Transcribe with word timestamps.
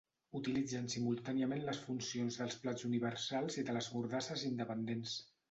Utilitzen 0.37 0.87
simultàniament 0.93 1.61
les 1.67 1.81
funcions 1.89 2.39
dels 2.41 2.57
plats 2.65 2.89
universals 2.89 3.61
i 3.65 3.67
de 3.69 3.77
les 3.79 3.93
mordasses 3.99 4.49
independents. 4.51 5.17